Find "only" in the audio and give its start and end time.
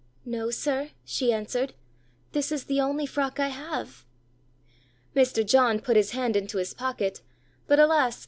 2.81-3.05